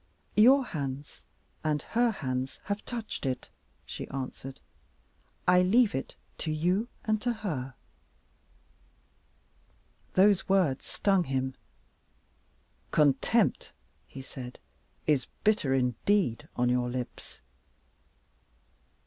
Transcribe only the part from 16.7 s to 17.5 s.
lips."